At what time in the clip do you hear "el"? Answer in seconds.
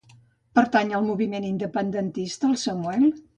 2.53-2.57